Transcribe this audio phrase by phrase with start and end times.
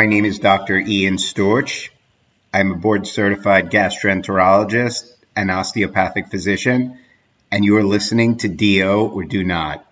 [0.00, 0.78] My name is Dr.
[0.78, 1.90] Ian Storch.
[2.54, 6.98] I'm a board certified gastroenterologist and osteopathic physician,
[7.52, 9.84] and you are listening to DO or Do Not.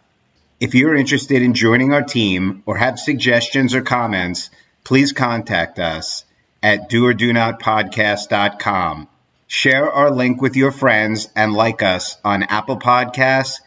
[0.60, 4.48] If you're interested in joining our team or have suggestions or comments,
[4.82, 6.24] please contact us
[6.62, 9.08] at doordonotpodcast.com.
[9.46, 13.60] Share our link with your friends and like us on Apple Podcasts,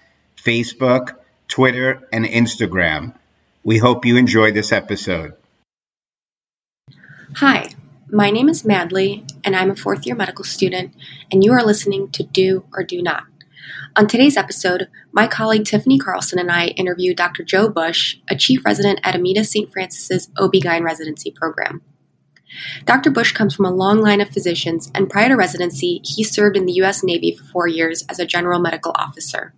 [0.43, 1.17] Facebook,
[1.47, 3.13] Twitter, and Instagram.
[3.63, 5.35] We hope you enjoy this episode.
[7.35, 7.69] Hi,
[8.09, 10.93] my name is Madly, and I'm a fourth year medical student,
[11.31, 13.23] and you are listening to Do or Do Not.
[13.95, 17.43] On today's episode, my colleague Tiffany Carlson and I interview Dr.
[17.43, 19.71] Joe Bush, a chief resident at Amita St.
[19.71, 21.81] Francis's OB-GYN residency program.
[22.85, 23.09] Dr.
[23.09, 26.65] Bush comes from a long line of physicians, and prior to residency, he served in
[26.65, 27.01] the U.S.
[27.01, 29.53] Navy for four years as a general medical officer.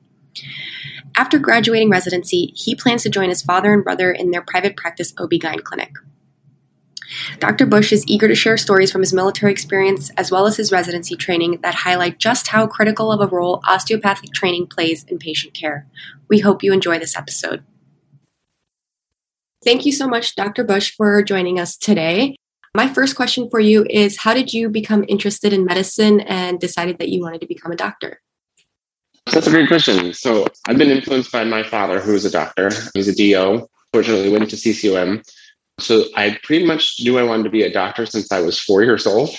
[1.17, 5.13] After graduating residency, he plans to join his father and brother in their private practice
[5.17, 5.91] OB-GYN clinic.
[7.39, 7.65] Dr.
[7.65, 11.15] Bush is eager to share stories from his military experience as well as his residency
[11.15, 15.87] training that highlight just how critical of a role osteopathic training plays in patient care.
[16.29, 17.63] We hope you enjoy this episode.
[19.63, 20.63] Thank you so much, Dr.
[20.63, 22.35] Bush, for joining us today.
[22.75, 26.97] My first question for you is How did you become interested in medicine and decided
[26.99, 28.19] that you wanted to become a doctor?
[29.31, 30.13] That's a great question.
[30.13, 32.71] So, I've been influenced by my father, who is a doctor.
[32.93, 33.67] He's a DO.
[33.93, 35.23] Fortunately, went to CCOM
[35.79, 38.83] so I pretty much knew I wanted to be a doctor since I was four
[38.83, 39.29] years old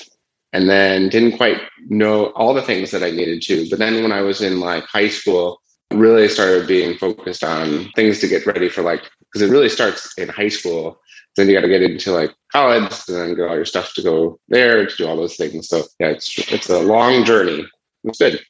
[0.53, 3.69] and then didn't quite know all the things that I needed to.
[3.71, 5.61] But then when I was in like high school,
[5.93, 10.17] really started being focused on things to get ready for like, because it really starts
[10.19, 11.01] in high school.
[11.37, 14.03] Then you got to get into like college and then get all your stuff to
[14.03, 15.69] go there to do all those things.
[15.69, 17.67] So yeah, it's, it's a long journey.
[18.05, 18.41] It's good.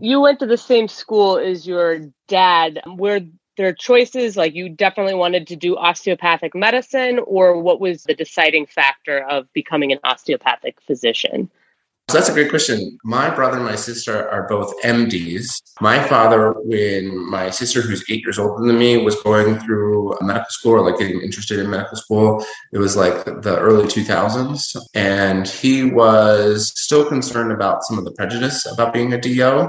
[0.00, 2.80] You went to the same school as your dad.
[2.84, 3.20] Where
[3.58, 8.14] there are choices like you definitely wanted to do osteopathic medicine or what was the
[8.14, 11.50] deciding factor of becoming an osteopathic physician
[12.08, 12.98] so that's a great question.
[13.04, 15.60] My brother and my sister are both MDs.
[15.82, 20.48] My father, when my sister, who's eight years older than me, was going through medical
[20.48, 22.42] school or like getting interested in medical school,
[22.72, 24.74] it was like the early 2000s.
[24.94, 29.68] And he was still concerned about some of the prejudice about being a DO.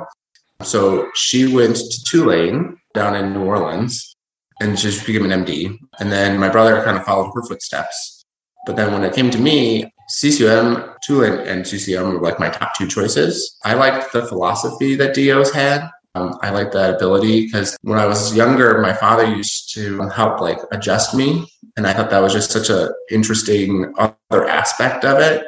[0.61, 4.15] So she went to Tulane down in New Orleans
[4.61, 5.77] and just became an MD.
[5.99, 8.25] And then my brother kind of followed her footsteps.
[8.65, 12.75] But then when it came to me, CCOM, Tulane, and CCM were like my top
[12.75, 13.57] two choices.
[13.63, 15.89] I liked the philosophy that DOs had.
[16.15, 20.41] Um, I liked that ability because when I was younger, my father used to help
[20.41, 21.47] like adjust me.
[21.77, 25.45] And I thought that was just such an interesting other aspect of it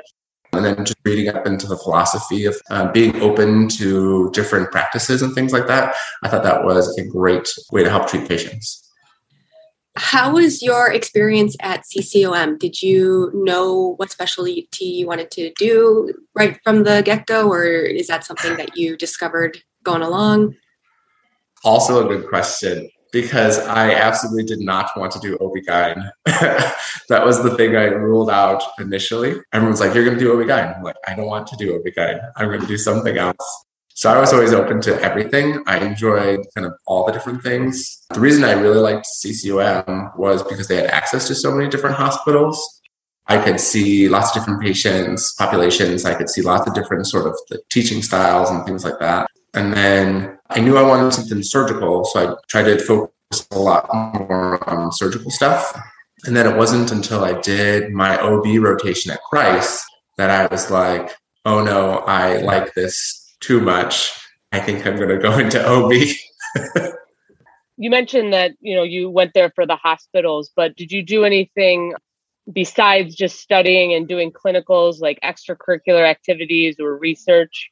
[0.65, 5.21] and then just reading up into the philosophy of uh, being open to different practices
[5.21, 5.95] and things like that.
[6.23, 8.87] I thought that was a great way to help treat patients.
[9.97, 12.59] How was your experience at CCOM?
[12.59, 17.65] Did you know what specialty you wanted to do right from the get go, or
[17.65, 20.55] is that something that you discovered going along?
[21.63, 26.09] Also, a good question because I absolutely did not want to do OB-GYN.
[26.25, 29.35] that was the thing I ruled out initially.
[29.53, 30.77] Everyone's like, you're going to do OB-GYN.
[30.77, 32.31] I'm like, I don't want to do OB-GYN.
[32.37, 33.65] I'm going to do something else.
[33.93, 35.61] So I was always open to everything.
[35.67, 38.03] I enjoyed kind of all the different things.
[38.13, 41.97] The reason I really liked CCOM was because they had access to so many different
[41.97, 42.81] hospitals.
[43.27, 46.05] I could see lots of different patients, populations.
[46.05, 47.37] I could see lots of different sort of
[47.69, 49.29] teaching styles and things like that.
[49.53, 53.87] And then I knew I wanted something surgical, so I tried to focus a lot
[53.93, 55.79] more on surgical stuff.
[56.25, 59.83] And then it wasn't until I did my OB rotation at Christ
[60.17, 61.11] that I was like,
[61.45, 64.11] oh no, I like this too much.
[64.51, 65.93] I think I'm going to go into OB.
[67.77, 71.23] you mentioned that, you know, you went there for the hospitals, but did you do
[71.23, 71.93] anything
[72.51, 77.70] besides just studying and doing clinicals like extracurricular activities or research?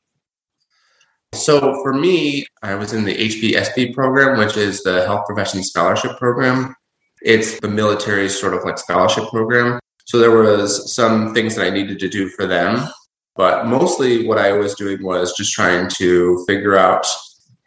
[1.34, 6.18] So for me, I was in the HPSP program, which is the Health Professions Scholarship
[6.18, 6.76] Program.
[7.22, 9.80] It's the military's sort of like scholarship program.
[10.06, 12.88] So there was some things that I needed to do for them,
[13.36, 17.06] but mostly what I was doing was just trying to figure out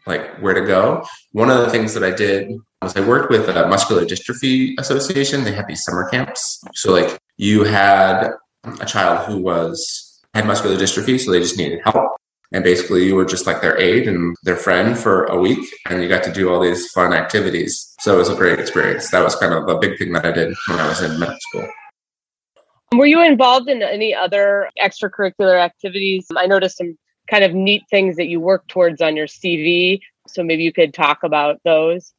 [0.06, 1.04] like where to go.
[1.30, 2.50] One of the things that I did
[2.82, 5.44] was I worked with a muscular dystrophy association.
[5.44, 6.62] They had these summer camps.
[6.74, 8.32] So like you had
[8.80, 12.16] a child who was had muscular dystrophy, so they just needed help
[12.52, 16.02] and basically you were just like their aide and their friend for a week and
[16.02, 17.94] you got to do all these fun activities.
[18.00, 19.10] So it was a great experience.
[19.10, 21.38] That was kind of a big thing that i did when i was in medical
[21.40, 21.68] school.
[22.94, 26.26] Were you involved in any other extracurricular activities?
[26.36, 26.98] I noticed some
[27.30, 30.94] kind of neat things that you work towards on your cv so maybe you could
[30.94, 32.12] talk about those.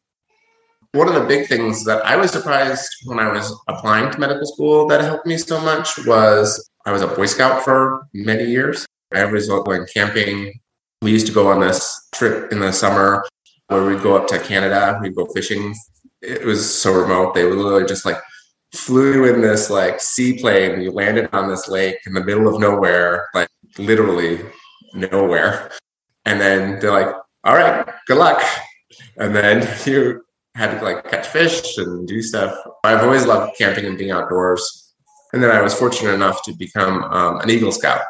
[0.92, 4.46] One of the big things that I was surprised when I was applying to medical
[4.46, 8.86] school that helped me so much was I was a Boy Scout for many years.
[9.16, 10.54] I was going camping.
[11.02, 13.24] We used to go on this trip in the summer
[13.68, 15.74] where we'd go up to Canada, we'd go fishing.
[16.22, 17.34] It was so remote.
[17.34, 18.18] They literally just like
[18.74, 20.82] flew in this like seaplane.
[20.82, 24.40] You landed on this lake in the middle of nowhere, like literally
[24.94, 25.72] nowhere.
[26.26, 27.14] And then they're like,
[27.44, 28.42] all right, good luck.
[29.18, 30.24] And then you
[30.56, 32.56] had to like catch fish and do stuff.
[32.84, 34.94] I've always loved camping and being outdoors.
[35.34, 38.02] And then I was fortunate enough to become um, an Eagle Scout.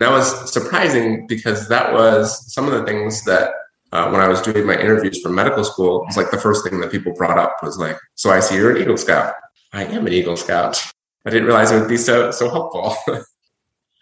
[0.00, 3.52] That was surprising because that was some of the things that
[3.92, 6.64] uh, when I was doing my interviews for medical school, it was like the first
[6.64, 9.34] thing that people brought up was like, "So I see you're an Eagle Scout."
[9.72, 10.80] I am an Eagle Scout.
[11.26, 12.96] I didn't realize it would be so so helpful.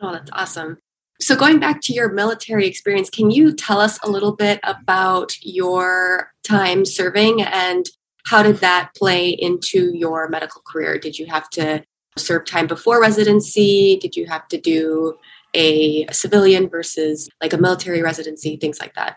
[0.00, 0.78] oh, that's awesome.
[1.20, 5.36] So, going back to your military experience, can you tell us a little bit about
[5.42, 7.86] your time serving and
[8.24, 10.98] how did that play into your medical career?
[10.98, 11.82] Did you have to
[12.16, 13.98] serve time before residency?
[14.00, 15.18] Did you have to do
[15.54, 19.16] a, civilian versus like a military residency, things like that?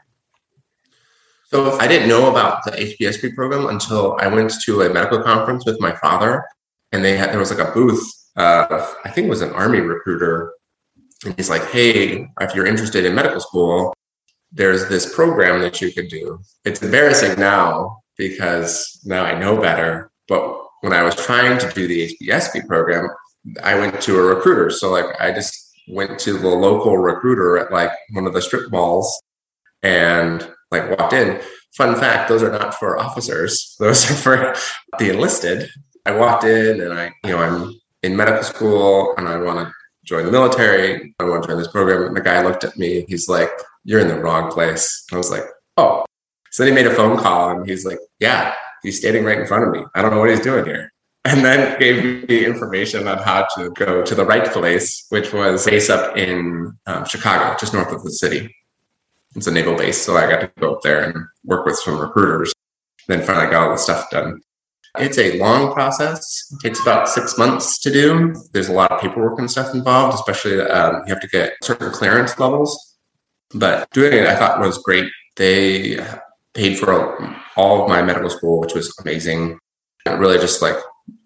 [1.45, 5.66] So, I didn't know about the HPSP program until I went to a medical conference
[5.66, 6.45] with my father,
[6.94, 8.10] and they had there was like a booth.
[8.38, 10.54] I think it was an army recruiter
[11.25, 13.94] and he's like, hey, if you're interested in medical school,
[14.51, 16.39] there's this program that you could do.
[16.66, 20.12] It's embarrassing now because now I know better.
[20.28, 23.07] But when I was trying to do the HPSP program,
[23.63, 24.69] I went to a recruiter.
[24.72, 28.72] So like I just went to the local recruiter at like one of the strip
[28.72, 29.22] malls
[29.83, 31.39] and like walked in.
[31.75, 33.75] Fun fact, those are not for officers.
[33.80, 34.56] Those are for
[35.00, 35.69] the enlisted.
[36.06, 37.74] I walked in and I, you know, I'm
[38.04, 39.74] in medical school and I want to
[40.04, 41.16] join the military.
[41.19, 42.04] I want to join this program.
[42.07, 43.06] And the guy looked at me.
[43.07, 43.50] He's like,
[43.86, 45.06] You're in the wrong place.
[45.13, 45.44] I was like,
[45.78, 46.04] Oh.
[46.51, 49.48] So then he made a phone call and he's like, Yeah, he's standing right in
[49.48, 49.86] front of me.
[49.95, 50.92] I don't know what he's doing here.
[51.23, 55.65] And then gave me information on how to go to the right place, which was
[55.65, 58.53] base up in um, Chicago, just north of the city.
[59.35, 60.01] It's a naval base.
[60.01, 61.15] So I got to go up there and
[61.45, 62.53] work with some recruiters.
[63.07, 64.41] Then finally got all the stuff done.
[64.97, 66.51] It's a long process.
[66.51, 68.35] It takes about six months to do.
[68.51, 71.91] There's a lot of paperwork and stuff involved, especially um, you have to get certain
[71.91, 72.97] clearance levels.
[73.53, 75.09] But doing it, I thought was great.
[75.38, 76.03] They
[76.53, 79.59] paid for all of my medical school, which was amazing.
[80.06, 80.75] It really just like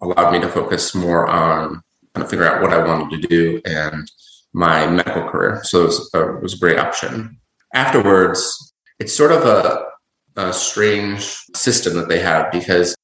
[0.02, 1.82] allowed me to focus more on
[2.14, 4.10] kind of figure out what I wanted to do and
[4.52, 5.60] my medical career.
[5.64, 7.38] So it was, uh, it was a great option.
[7.74, 9.84] Afterwards, it's sort of a,
[10.36, 11.22] a strange
[11.54, 12.94] system that they have because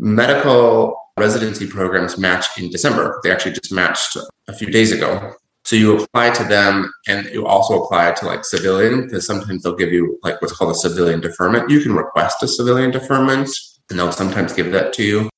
[0.00, 3.20] medical residency programs match in December.
[3.22, 4.16] They actually just matched
[4.48, 5.34] a few days ago.
[5.64, 9.76] So you apply to them and you also apply to like civilian because sometimes they'll
[9.76, 11.70] give you like what's called a civilian deferment.
[11.70, 13.50] You can request a civilian deferment
[13.90, 15.30] and they'll sometimes give that to you.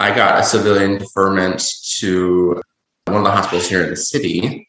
[0.00, 1.62] I got a civilian deferment
[1.98, 2.62] to
[3.04, 4.66] one of the hospitals here in the city.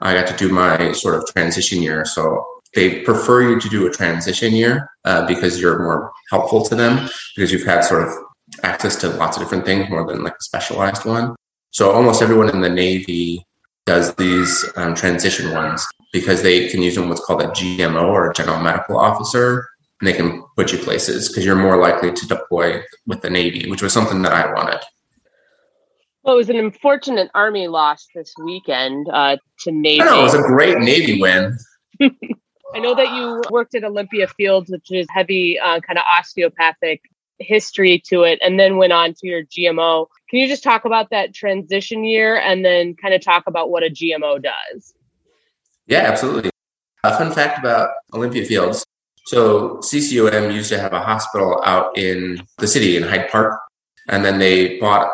[0.00, 2.04] I got to do my sort of transition year.
[2.04, 2.46] So
[2.76, 7.08] they prefer you to do a transition year uh, because you're more helpful to them
[7.34, 8.14] because you've had sort of
[8.62, 11.34] access to lots of different things more than like a specialized one.
[11.70, 13.44] So almost everyone in the Navy
[13.84, 18.30] does these um, transition ones because they can use them what's called a GMO or
[18.30, 19.66] a general medical officer,
[20.02, 23.82] they can put you places because you're more likely to deploy with the Navy, which
[23.82, 24.80] was something that I wanted.
[26.22, 29.98] Well, it was an unfortunate Army loss this weekend uh, to Navy.
[29.98, 31.56] Know, it was a great Navy win.
[32.00, 37.00] I know that you worked at Olympia Fields, which is heavy uh, kind of osteopathic
[37.38, 40.06] history to it and then went on to your GMO.
[40.28, 43.82] Can you just talk about that transition year and then kind of talk about what
[43.82, 44.94] a GMO does?
[45.86, 46.50] Yeah, absolutely.
[47.04, 48.84] A fun fact about Olympia Fields.
[49.28, 53.60] So CCOM used to have a hospital out in the city in Hyde Park,
[54.08, 55.12] and then they bought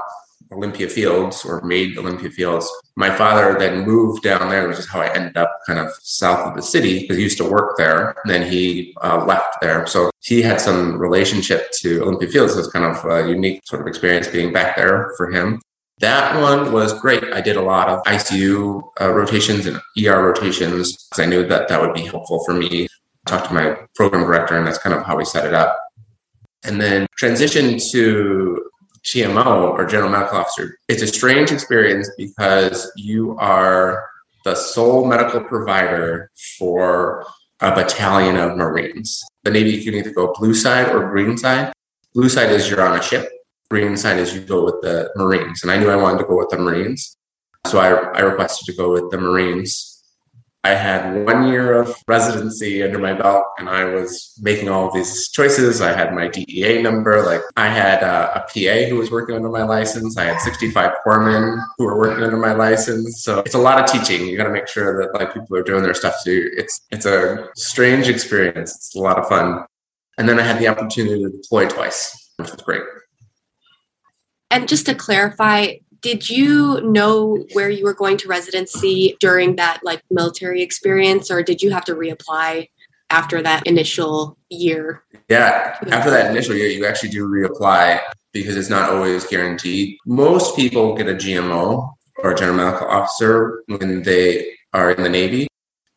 [0.53, 2.71] Olympia Fields or made Olympia Fields.
[2.95, 6.47] My father then moved down there, which is how I ended up kind of south
[6.47, 8.15] of the city because he used to work there.
[8.23, 9.85] And then he uh, left there.
[9.85, 12.53] So he had some relationship to Olympia Fields.
[12.53, 15.61] So it's kind of a unique sort of experience being back there for him.
[15.99, 17.25] That one was great.
[17.33, 21.67] I did a lot of ICU uh, rotations and ER rotations because I knew that
[21.67, 22.87] that would be helpful for me.
[23.27, 25.79] Talked to my program director, and that's kind of how we set it up.
[26.65, 28.71] And then transition to
[29.05, 34.09] GMO or general medical officer, it's a strange experience because you are
[34.45, 37.27] the sole medical provider for
[37.61, 39.23] a battalion of Marines.
[39.45, 41.73] The Navy you can either go blue side or green side.
[42.15, 43.29] Blue side is you're on a ship.
[43.71, 45.63] Green side is you go with the Marines.
[45.63, 47.17] And I knew I wanted to go with the Marines.
[47.67, 49.94] So I, I requested to go with the Marines.
[50.65, 55.29] I had one year of residency under my belt and I was making all these
[55.29, 55.83] choices.
[55.83, 57.23] I had my DEA number.
[57.23, 60.17] Like I had uh, a, a PA who was working under my license.
[60.17, 63.23] I had 65 corpsmen who were working under my license.
[63.23, 64.27] So it's a lot of teaching.
[64.27, 66.51] You got to make sure that like people are doing their stuff too.
[66.57, 68.75] It's, it's a strange experience.
[68.75, 69.67] It's a lot of fun.
[70.17, 72.83] And then I had the opportunity to deploy twice, which was great.
[74.51, 79.81] And just to clarify, did you know where you were going to residency during that
[79.83, 82.69] like military experience or did you have to reapply
[83.09, 85.03] after that initial year?
[85.31, 88.01] Yeah after that initial year you actually do reapply
[88.35, 89.97] because it's not always guaranteed.
[90.05, 95.09] Most people get a gmo or a general medical officer when they are in the
[95.09, 95.49] navy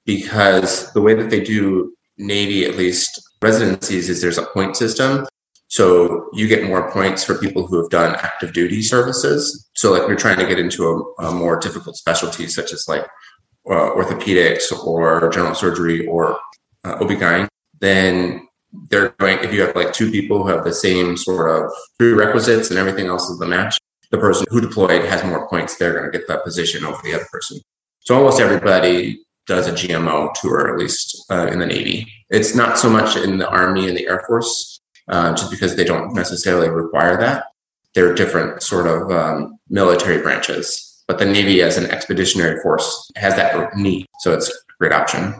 [0.05, 5.27] because the way that they do navy at least residencies is there's a point system
[5.67, 9.69] so you get more points for people who have done active duty services.
[9.75, 13.05] So like you're trying to get into a, a more difficult specialty, such as like
[13.69, 16.39] uh, orthopedics or general surgery or
[16.85, 17.47] uh, OB-GYN,
[17.81, 18.47] then
[18.89, 22.69] they're going, if you have like two people who have the same sort of prerequisites
[22.69, 23.77] and everything else is the match,
[24.11, 25.75] the person who deployed has more points.
[25.75, 27.59] They're going to get that position over the other person.
[27.99, 32.07] So almost everybody does a GMO tour, at least uh, in the Navy.
[32.29, 34.76] It's not so much in the Army and the Air Force
[35.07, 37.45] uh, just because they don't necessarily require that.
[37.93, 43.35] They're different sort of um, military branches, but the Navy as an expeditionary force has
[43.35, 45.35] that need, so it's a great option.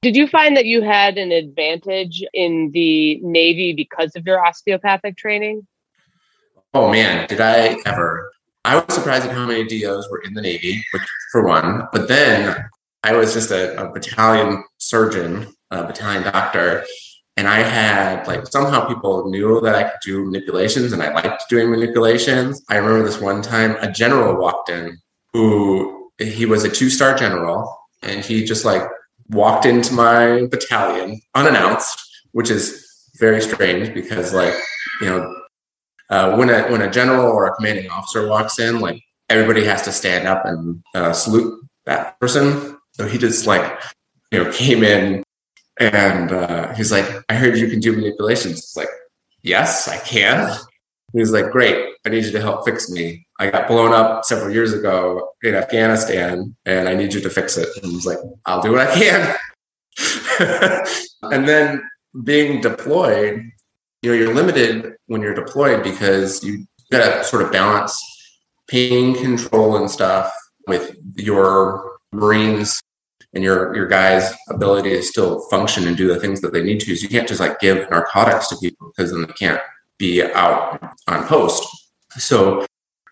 [0.00, 5.16] Did you find that you had an advantage in the Navy because of your osteopathic
[5.16, 5.66] training?
[6.72, 8.30] Oh man, did I ever?
[8.64, 11.02] I was surprised at how many DOs were in the Navy, which
[11.32, 12.56] for one, but then
[13.02, 16.84] I was just a, a battalion surgeon, a battalion doctor,
[17.38, 21.44] and I had like somehow people knew that I could do manipulations and I liked
[21.48, 22.64] doing manipulations.
[22.68, 24.98] I remember this one time a general walked in
[25.32, 28.82] who he was a two star general and he just like
[29.28, 31.96] walked into my battalion unannounced,
[32.32, 32.84] which is
[33.20, 34.54] very strange because like,
[35.00, 35.32] you know,
[36.10, 39.82] uh, when a when a general or a commanding officer walks in, like everybody has
[39.82, 42.76] to stand up and uh, salute that person.
[42.94, 43.80] So he just like,
[44.32, 45.22] you know, came in
[45.78, 48.58] and uh, he's like, I heard you can do manipulations.
[48.58, 48.88] It's like,
[49.42, 50.56] yes, I can.
[51.12, 51.94] He's like, great.
[52.04, 53.26] I need you to help fix me.
[53.38, 57.56] I got blown up several years ago in Afghanistan and I need you to fix
[57.56, 57.68] it.
[57.82, 59.34] And he's like, I'll do what I can.
[61.22, 61.82] and then
[62.24, 63.42] being deployed,
[64.02, 68.00] you know, you're limited when you're deployed because you got to sort of balance
[68.68, 70.32] pain control and stuff
[70.66, 72.80] with your Marines
[73.38, 76.80] and your your guys' ability to still function and do the things that they need
[76.80, 76.96] to.
[76.96, 79.60] So you can't just like give narcotics to people because then they can't
[79.96, 81.64] be out on post.
[82.16, 82.66] So,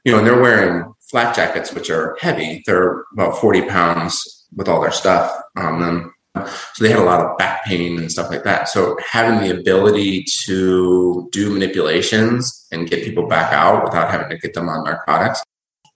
[0.04, 2.64] you know, and they're wearing flak jackets, which are heavy.
[2.66, 6.12] They're about 40 pounds with all their stuff on them.
[6.75, 8.68] So they had a lot of back pain and stuff like that.
[8.68, 14.38] So having the ability to do manipulations and get people back out without having to
[14.38, 15.42] get them on narcotics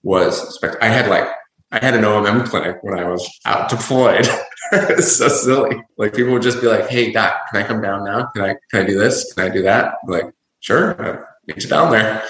[0.03, 1.27] was I had like
[1.73, 4.27] I had an OMM clinic when I was out deployed.
[4.73, 5.83] it's so silly.
[5.99, 8.27] Like people would just be like, "Hey, doc, can I come down now?
[8.35, 9.33] Can I can I do this?
[9.33, 12.23] Can I do that?" I'm like, sure, I'll get you down there.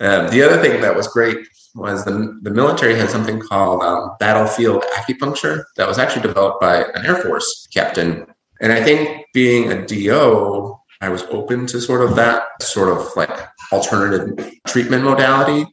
[0.00, 1.38] Um, the other thing that was great
[1.74, 6.82] was the the military had something called um, battlefield acupuncture that was actually developed by
[6.82, 8.26] an Air Force captain.
[8.60, 13.08] And I think being a DO, I was open to sort of that sort of
[13.16, 13.30] like
[13.72, 15.66] alternative treatment modality.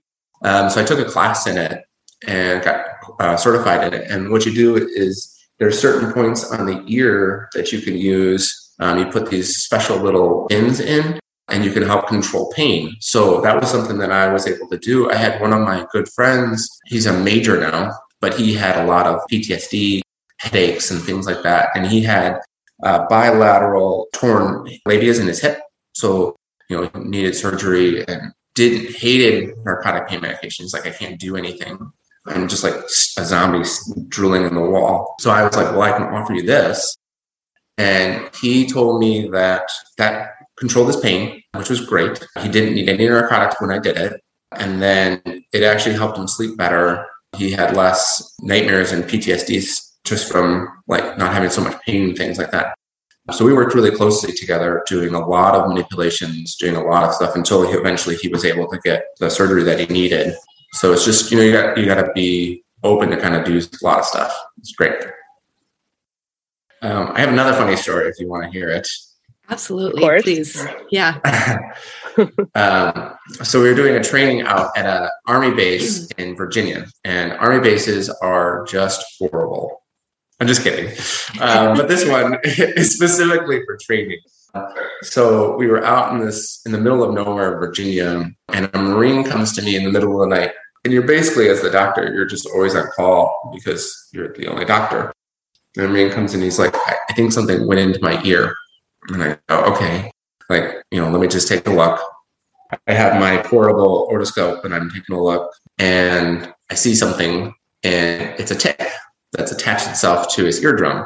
[0.43, 1.83] Um, so I took a class in it
[2.27, 2.85] and got
[3.19, 4.09] uh, certified in it.
[4.09, 7.97] And what you do is there are certain points on the ear that you can
[7.97, 8.73] use.
[8.79, 12.95] Um, you put these special little pins in and you can help control pain.
[12.99, 15.09] So that was something that I was able to do.
[15.11, 18.85] I had one of my good friends, he's a major now, but he had a
[18.85, 20.01] lot of PTSD,
[20.37, 21.69] headaches, and things like that.
[21.75, 22.39] And he had
[22.81, 25.59] bilateral torn labias in his hip.
[25.93, 26.35] So,
[26.69, 30.73] you know, needed surgery and didn't hated narcotic pain medications.
[30.73, 31.91] Like I can't do anything.
[32.27, 33.67] I'm just like a zombie
[34.07, 35.15] drooling in the wall.
[35.19, 36.95] So I was like, well, I can offer you this.
[37.77, 42.25] And he told me that that controlled his pain, which was great.
[42.41, 44.21] He didn't need any narcotics when I did it.
[44.51, 45.21] And then
[45.53, 47.05] it actually helped him sleep better.
[47.37, 52.17] He had less nightmares and PTSD just from like not having so much pain and
[52.17, 52.75] things like that.
[53.31, 57.13] So we worked really closely together, doing a lot of manipulations, doing a lot of
[57.13, 60.33] stuff until he, eventually he was able to get the surgery that he needed.
[60.73, 63.45] So it's just you know you got you got to be open to kind of
[63.45, 64.35] do a lot of stuff.
[64.57, 65.01] It's great.
[66.81, 68.87] Um, I have another funny story if you want to hear it.
[69.49, 70.63] Absolutely, please.
[70.91, 71.19] Yeah.
[72.55, 77.33] um, so we were doing a training out at an army base in Virginia, and
[77.33, 79.81] army bases are just horrible.
[80.39, 80.87] I'm just kidding.
[81.41, 84.19] Um, but this one is specifically for training.
[85.01, 89.23] So we were out in this in the middle of nowhere, Virginia, and a Marine
[89.23, 90.51] comes to me in the middle of the night.
[90.83, 94.65] And you're basically, as the doctor, you're just always on call because you're the only
[94.65, 95.13] doctor.
[95.75, 98.55] And the Marine comes in, he's like, I think something went into my ear.
[99.09, 100.11] And I go, okay,
[100.49, 101.99] like, you know, let me just take a look.
[102.87, 107.53] I have my portable otoscope and I'm taking a look and I see something
[107.83, 108.79] and it's a tick
[109.31, 111.05] that's attached itself to his eardrum.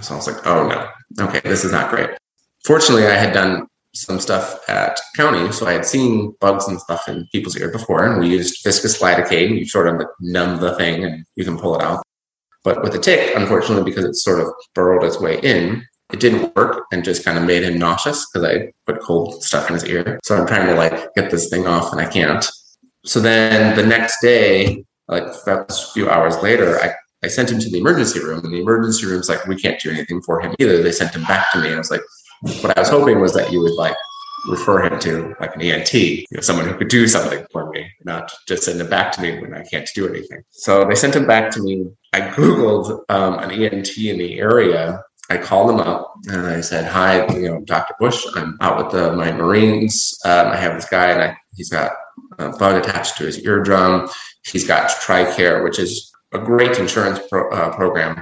[0.00, 2.10] So I was like, oh no, okay, this is not great.
[2.64, 7.08] Fortunately, I had done some stuff at county, so I had seen bugs and stuff
[7.08, 9.58] in people's ear before, and we used viscous lidocaine.
[9.58, 12.02] You sort of numb the thing and you can pull it out.
[12.64, 16.54] But with the tick, unfortunately, because it sort of burrowed its way in, it didn't
[16.56, 19.84] work and just kind of made him nauseous because I put cold stuff in his
[19.84, 20.18] ear.
[20.24, 22.44] So I'm trying to like get this thing off and I can't.
[23.04, 27.70] So then the next day, like a few hours later, I, I sent him to
[27.70, 30.82] the emergency room and the emergency room's like, we can't do anything for him either.
[30.82, 31.72] They sent him back to me.
[31.72, 32.02] I was like,
[32.40, 33.96] what I was hoping was that you would like
[34.46, 37.90] refer him to like an ENT, you know, someone who could do something for me,
[38.04, 40.42] not just send him back to me when I can't do anything.
[40.50, 41.86] So they sent him back to me.
[42.12, 46.84] I Googled um, an ENT in the area I called him up and I said,
[46.84, 47.94] "Hi, you know, Dr.
[47.98, 48.26] Bush.
[48.36, 50.18] I'm out with the, my Marines.
[50.24, 51.92] Um, I have this guy, and I, he's got
[52.38, 54.08] a bug attached to his eardrum.
[54.46, 58.16] He's got TRICARE, which is a great insurance pro, uh, program.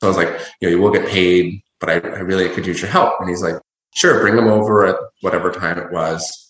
[0.00, 0.28] So I was like,
[0.60, 3.20] you know, you will get paid, but I, I really could use your help.
[3.20, 3.56] And he's like,
[3.94, 6.44] sure, bring him over at whatever time it was."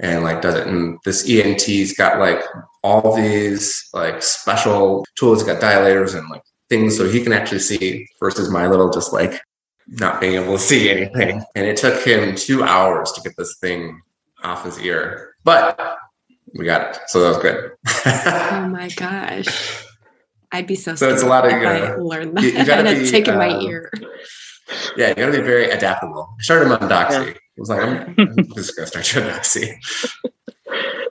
[0.00, 2.42] And like does it, and this ENT's got like
[2.82, 5.42] all these like special tools.
[5.44, 9.40] Got dilators and like things so he can actually see versus my little just like
[9.86, 11.42] not being able to see anything.
[11.54, 14.00] And it took him two hours to get this thing
[14.42, 15.98] off his ear, but
[16.54, 17.00] we got it.
[17.08, 17.72] So that was good.
[18.06, 19.84] oh my gosh.
[20.52, 22.64] I'd be so So it's a lot of, you I uh, learned that you- you
[22.64, 23.92] gotta and be, taken my um, ear.
[24.96, 26.34] Yeah, you gotta be very adaptable.
[26.38, 27.34] I started him on Doxy.
[27.34, 29.74] I was like, I'm, I'm just gonna start you on Doxy.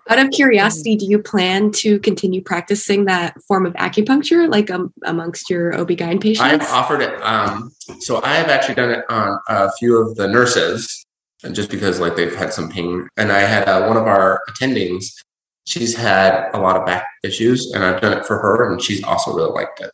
[0.10, 4.94] Out of curiosity, do you plan to continue practicing that form of acupuncture, like um,
[5.06, 6.42] amongst your OB-GYN patients?
[6.42, 7.14] I've offered it.
[7.24, 11.06] Um, so I have actually done it on a few of the nurses,
[11.44, 13.08] and just because like they've had some pain.
[13.16, 15.06] And I had uh, one of our attendings.
[15.66, 19.02] She's had a lot of back issues, and I've done it for her, and she's
[19.06, 19.92] also really liked it.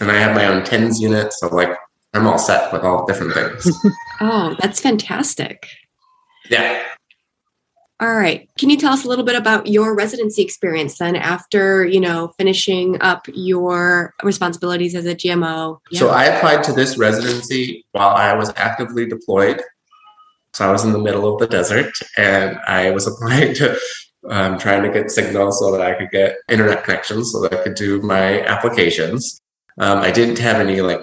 [0.00, 1.76] And I have my own tens unit, so like
[2.14, 3.70] I'm all set with all different things.
[4.24, 5.66] Oh, that's fantastic.
[6.48, 6.80] yeah.
[7.98, 8.48] All right.
[8.56, 12.32] Can you tell us a little bit about your residency experience then after, you know,
[12.38, 15.78] finishing up your responsibilities as a GMO?
[15.92, 19.60] So I applied to this residency while I was actively deployed.
[20.52, 23.76] So I was in the middle of the desert and I was applying to
[24.28, 27.62] um, trying to get signal so that I could get internet connections so that I
[27.64, 29.40] could do my applications.
[29.78, 31.02] Um, I didn't have any like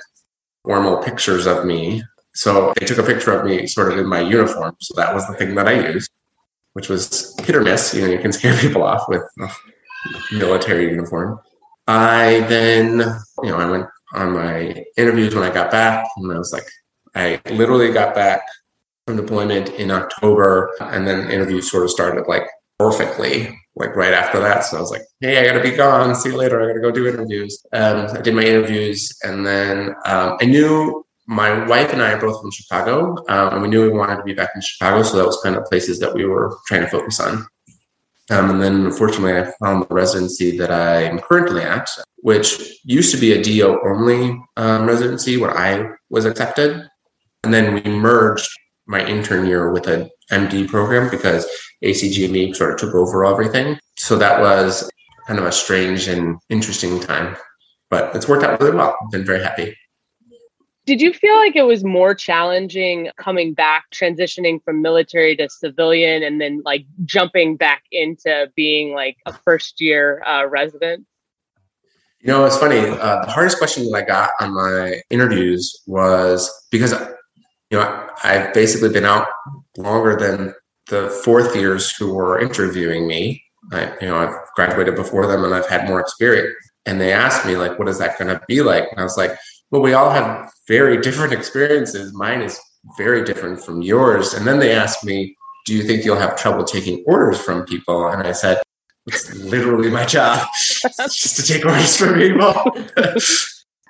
[0.64, 2.04] formal pictures of me.
[2.34, 4.76] So they took a picture of me sort of in my uniform.
[4.80, 6.12] So that was the thing that I used,
[6.74, 7.94] which was hit or miss.
[7.94, 9.24] You know, you can scare people off with
[10.32, 11.40] military uniform.
[11.88, 13.00] I then,
[13.44, 16.68] you know, I went on my interviews when I got back, and I was like,
[17.16, 18.42] I literally got back
[19.06, 24.40] from deployment in October, and then interviews sort of started like perfectly, like right after
[24.40, 24.66] that.
[24.66, 26.14] So I was like, hey, I gotta be gone.
[26.14, 26.62] See you later.
[26.62, 27.66] I gotta go do interviews.
[27.74, 32.42] I did my interviews, and then um, I knew my wife and I are both
[32.42, 35.04] from Chicago, um, and we knew we wanted to be back in Chicago.
[35.04, 37.48] So that was kind of places that we were trying to focus on.
[38.32, 43.20] Um, and then unfortunately, I found the residency that I'm currently at, which used to
[43.20, 46.88] be a DO only um, residency where I was accepted.
[47.44, 48.50] And then we merged
[48.86, 51.48] my intern year with an MD program because
[51.84, 53.80] ACGME sort of took over everything.
[53.98, 54.90] So that was
[55.28, 57.38] kind of a strange and interesting time,
[57.90, 58.98] but it's worked out really well.
[59.04, 59.76] I've been very happy.
[60.86, 66.24] Did you feel like it was more challenging coming back, transitioning from military to civilian,
[66.24, 71.06] and then like jumping back into being like a first year uh, resident?
[72.22, 72.80] You know, it's funny.
[72.80, 76.92] Uh, the hardest question that I got on my interviews was because,
[77.70, 79.28] you know, I've basically been out
[79.78, 80.56] longer than
[80.90, 83.44] the fourth years who were interviewing me.
[83.72, 86.56] I, you know, I've graduated before them and I've had more experience.
[86.86, 88.86] And they asked me, like, what is that going to be like?
[88.90, 89.38] And I was like,
[89.72, 92.14] well, we all have very different experiences.
[92.14, 92.60] Mine is
[92.98, 94.34] very different from yours.
[94.34, 98.08] And then they asked me, do you think you'll have trouble taking orders from people?
[98.08, 98.62] And I said,
[99.06, 100.48] it's literally my job
[100.82, 102.54] just to take orders from people.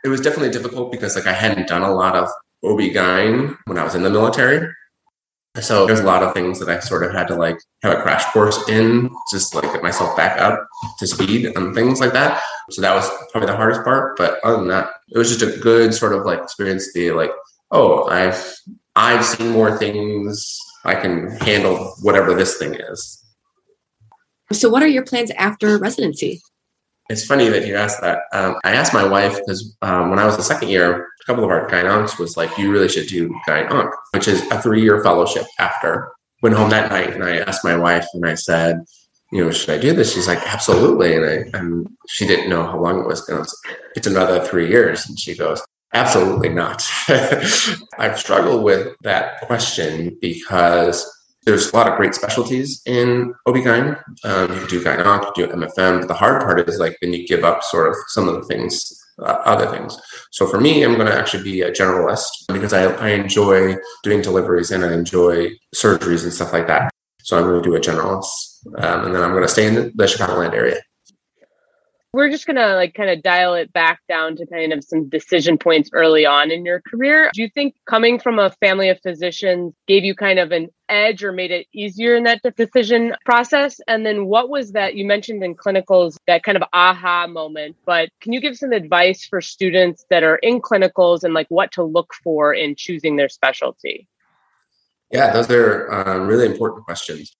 [0.03, 2.29] it was definitely difficult because like I hadn't done a lot of
[2.63, 4.67] OB-GYN when I was in the military.
[5.57, 8.01] So there's a lot of things that I sort of had to like have a
[8.01, 10.67] crash course in, just like get myself back up
[10.99, 12.41] to speed and things like that.
[12.69, 14.15] So that was probably the hardest part.
[14.15, 17.11] But other than that, it was just a good sort of like experience to be
[17.11, 17.31] like,
[17.71, 18.55] oh, I've
[18.95, 20.59] I've seen more things.
[20.85, 23.23] I can handle whatever this thing is.
[24.51, 26.41] So, what are your plans after residency?
[27.09, 28.19] It's funny that you asked that.
[28.33, 31.51] Um, I asked my wife because um, when I was a second year, couple of
[31.51, 31.85] our gyn
[32.19, 33.67] was like, "You really should do gyn
[34.13, 36.11] which is a three-year fellowship after."
[36.41, 38.79] Went home that night and I asked my wife and I said,
[39.31, 42.63] "You know, should I do this?" She's like, "Absolutely." And I and she didn't know
[42.63, 43.45] how long it was to
[43.95, 45.61] It's another three years, and she goes,
[45.93, 46.87] Absolutely not.
[47.97, 51.05] I've struggled with that question because
[51.45, 53.99] there's a lot of great specialties in OB-GYN.
[54.23, 56.01] Um, you can do gyn you can do MFM.
[56.01, 58.43] But the hard part is like then you give up sort of some of the
[58.43, 59.99] things, uh, other things.
[60.31, 64.21] So for me, I'm going to actually be a generalist because I, I enjoy doing
[64.21, 66.91] deliveries and I enjoy surgeries and stuff like that.
[67.21, 68.65] So I'm going to do a generalist.
[68.77, 70.79] Um, and then I'm going to stay in the, the Chicagoland area.
[72.11, 75.09] We're just going to like kind of dial it back down to kind of some
[75.09, 77.29] decision points early on in your career.
[77.33, 81.23] Do you think coming from a family of physicians gave you kind of an edge
[81.23, 83.79] or made it easier in that decision process?
[83.87, 88.09] And then what was that you mentioned in clinicals, that kind of aha moment, but
[88.21, 91.83] can you give some advice for students that are in clinicals and like what to
[91.83, 94.07] look for in choosing their specialty?
[95.11, 97.35] Yeah, those are um, really important questions.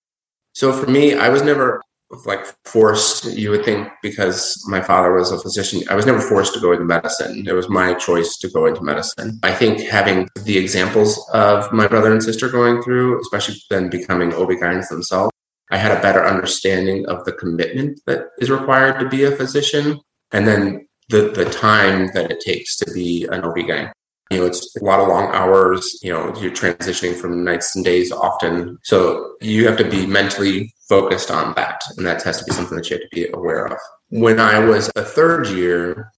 [0.52, 1.82] So for me, I was never
[2.26, 6.52] like forced you would think because my father was a physician i was never forced
[6.52, 7.46] to go into medicine.
[7.46, 9.38] It was my choice to go into medicine.
[9.44, 14.34] I think having the examples of my brother and sister going through especially then becoming
[14.34, 15.30] ob-gyns themselves
[15.70, 20.00] i had a better understanding of the commitment that is required to be a physician
[20.32, 23.90] and then the, the time that it takes to be an ob-gyn
[24.30, 27.84] you know it's a lot of long hours you know you're transitioning from nights and
[27.84, 28.78] days often.
[28.82, 32.76] So you have to be mentally focused on that and that has to be something
[32.76, 33.78] that you have to be aware of.
[34.08, 36.12] When i was a third year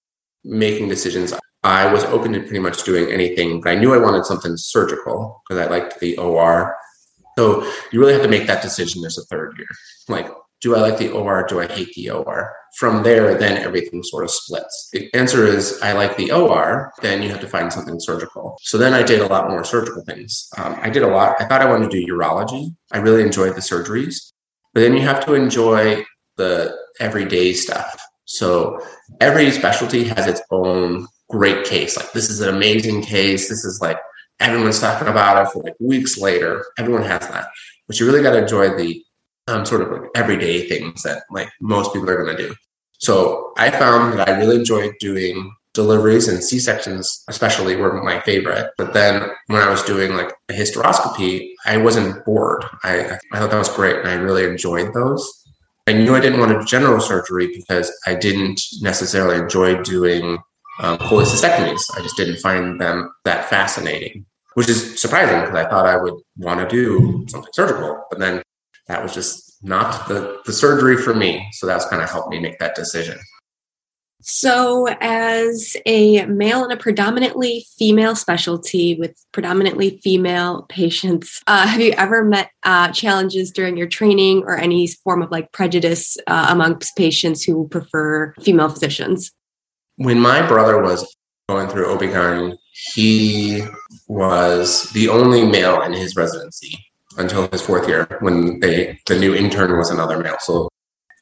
[0.44, 4.24] making decisions i was open to pretty much doing anything but i knew i wanted
[4.24, 6.74] something surgical because i liked the or
[7.38, 9.66] so you really have to make that decision as a third year.
[10.08, 10.28] Like
[10.62, 11.44] do I like the OR?
[11.48, 12.54] Do I hate the OR?
[12.78, 14.88] From there, then everything sort of splits.
[14.92, 18.56] The answer is I like the OR, then you have to find something surgical.
[18.62, 20.48] So then I did a lot more surgical things.
[20.56, 21.36] Um, I did a lot.
[21.40, 22.74] I thought I wanted to do urology.
[22.92, 24.32] I really enjoyed the surgeries,
[24.72, 26.04] but then you have to enjoy
[26.36, 28.00] the everyday stuff.
[28.24, 28.80] So
[29.20, 31.96] every specialty has its own great case.
[31.96, 33.48] Like this is an amazing case.
[33.48, 33.98] This is like
[34.38, 36.64] everyone's talking about it for like weeks later.
[36.78, 37.48] Everyone has that.
[37.88, 39.02] But you really got to enjoy the
[39.48, 42.54] um, sort of like everyday things that like most people are going to do.
[42.98, 48.70] So I found that I really enjoyed doing deliveries and C-sections, especially were my favorite.
[48.76, 52.64] But then when I was doing like a hysteroscopy, I wasn't bored.
[52.84, 55.42] I, I thought that was great and I really enjoyed those.
[55.88, 60.38] I knew I didn't want to do general surgery because I didn't necessarily enjoy doing
[60.78, 61.82] um, cholecystectomies.
[61.96, 64.24] I just didn't find them that fascinating,
[64.54, 68.04] which is surprising because I thought I would want to do something surgical.
[68.10, 68.42] But then
[68.88, 71.46] that was just not the, the surgery for me.
[71.52, 73.18] So that's kind of helped me make that decision.
[74.24, 81.80] So, as a male in a predominantly female specialty with predominantly female patients, uh, have
[81.80, 86.46] you ever met uh, challenges during your training or any form of like prejudice uh,
[86.50, 89.32] amongst patients who prefer female physicians?
[89.96, 91.16] When my brother was
[91.48, 92.56] going through OB-GYN,
[92.94, 93.64] he
[94.06, 96.78] was the only male in his residency
[97.18, 100.36] until his fourth year when they the new intern was another male.
[100.40, 100.68] So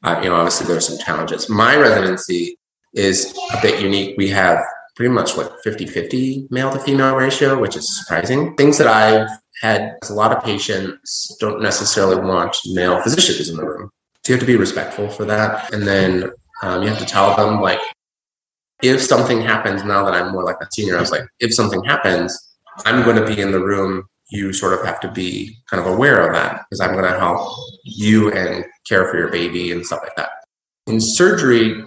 [0.03, 1.49] uh, you know, obviously there are some challenges.
[1.49, 2.57] My residency
[2.93, 4.17] is a bit unique.
[4.17, 4.59] We have
[4.95, 8.55] pretty much like 50-50 male to female ratio, which is surprising.
[8.55, 9.29] Things that I've
[9.61, 13.89] had a lot of patients don't necessarily want male physicians in the room.
[14.23, 15.73] So you have to be respectful for that.
[15.73, 16.31] And then
[16.63, 17.79] um, you have to tell them like
[18.81, 21.83] if something happens now that I'm more like a senior, I was like, if something
[21.83, 25.85] happens, I'm going to be in the room you sort of have to be kind
[25.85, 29.71] of aware of that because I'm going to help you and care for your baby
[29.71, 30.29] and stuff like that.
[30.87, 31.83] In surgery,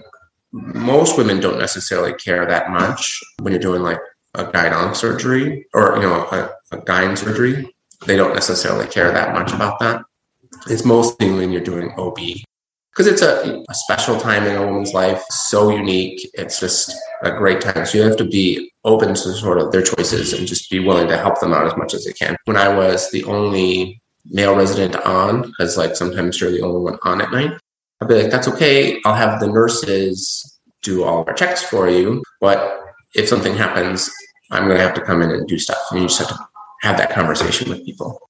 [0.51, 3.99] most women don't necessarily care that much when you're doing like
[4.35, 7.73] a gynec surgery or you know a, a gyn surgery.
[8.05, 10.03] They don't necessarily care that much about that.
[10.67, 12.19] It's mostly when you're doing OB
[12.95, 16.29] because it's a, a special time in a woman's life, so unique.
[16.35, 17.85] It's just a great time.
[17.85, 21.09] So you have to be open to sort of their choices and just be willing
[21.09, 22.37] to help them out as much as you can.
[22.45, 26.97] When I was the only male resident on, because like sometimes you're the only one
[27.03, 27.51] on at night,
[28.01, 29.01] I'd be like, that's okay.
[29.03, 32.23] I'll have the nurses do all of our checks for you.
[32.39, 32.79] But
[33.13, 34.09] if something happens,
[34.51, 35.79] I'm going to have to come in and do stuff.
[35.91, 36.47] And you just have to
[36.83, 38.21] have that conversation with people.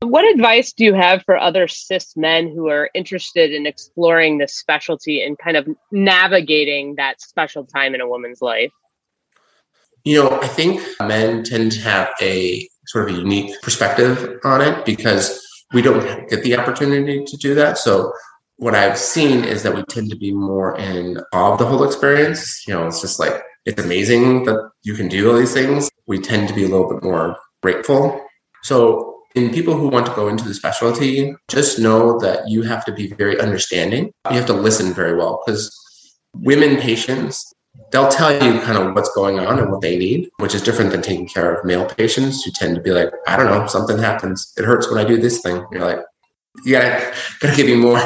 [0.00, 4.54] What advice do you have for other cis men who are interested in exploring this
[4.54, 8.70] specialty and kind of navigating that special time in a woman's life?
[10.04, 14.60] You know, I think men tend to have a sort of a unique perspective on
[14.60, 17.76] it because we don't get the opportunity to do that.
[17.76, 18.12] So
[18.56, 21.82] what I've seen is that we tend to be more in awe of the whole
[21.82, 22.66] experience.
[22.68, 25.90] You know, it's just like it's amazing that you can do all these things.
[26.06, 28.24] We tend to be a little bit more grateful.
[28.62, 32.84] So in people who want to go into the specialty, just know that you have
[32.86, 34.12] to be very understanding.
[34.30, 35.70] You have to listen very well because
[36.34, 37.52] women patients,
[37.92, 40.90] they'll tell you kind of what's going on and what they need, which is different
[40.90, 43.98] than taking care of male patients who tend to be like, I don't know, something
[43.98, 44.52] happens.
[44.56, 45.64] It hurts when I do this thing.
[45.70, 46.00] You're like,
[46.64, 48.00] you gotta, gotta give me more.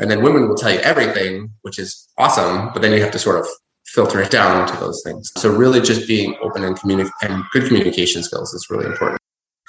[0.00, 3.18] And then women will tell you everything, which is awesome, but then you have to
[3.18, 3.46] sort of
[3.86, 5.30] filter it down to those things.
[5.36, 6.78] So really just being open and
[7.22, 9.21] and good communication skills is really important.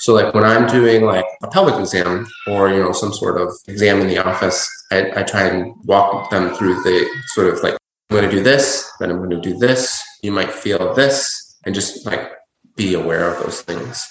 [0.04, 3.54] So like when I'm doing like a pelvic exam or you know some sort of
[3.70, 7.78] exam in the office, I, I try and walk them through the sort of like
[8.10, 10.04] I'm going to do this, then I'm going to do this.
[10.22, 12.34] You might feel this, and just like
[12.76, 14.06] be aware of those things.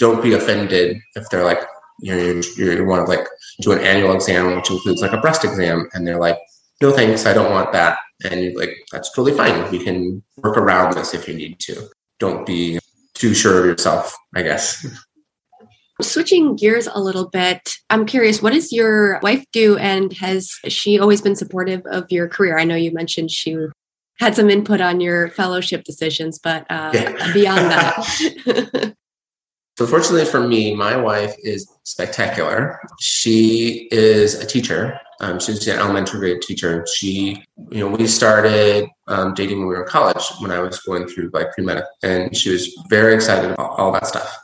[0.00, 1.62] Don't be offended if they're like
[2.00, 3.24] you you, want to like
[3.60, 6.40] do an annual exam, which includes like a breast exam, and they're like,
[6.82, 9.70] no thanks, I don't want that, and you're like, that's totally fine.
[9.70, 11.88] We can work around this if you need to.
[12.18, 12.80] Don't be
[13.14, 14.84] too sure of yourself, I guess.
[16.02, 20.98] Switching gears a little bit, I'm curious, what does your wife do and has she
[20.98, 22.58] always been supportive of your career?
[22.58, 23.56] I know you mentioned she
[24.20, 27.32] had some input on your fellowship decisions, but uh, yeah.
[27.32, 28.94] beyond that.
[29.78, 32.80] so, fortunately for me, my wife is spectacular.
[33.00, 35.00] She is a teacher.
[35.20, 36.86] Um, she's an elementary grade teacher.
[36.94, 40.78] She, you know, we started um, dating when we were in college when I was
[40.80, 44.38] going through like pre med, and she was very excited about all that stuff.